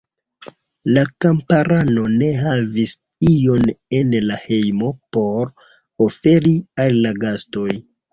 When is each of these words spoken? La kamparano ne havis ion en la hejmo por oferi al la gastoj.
La 0.93 1.01
kamparano 1.25 2.05
ne 2.21 2.29
havis 2.39 2.95
ion 3.31 3.67
en 3.99 4.15
la 4.31 4.39
hejmo 4.45 4.89
por 5.19 5.53
oferi 6.07 6.55
al 6.85 6.99
la 7.05 7.13
gastoj. 7.25 7.69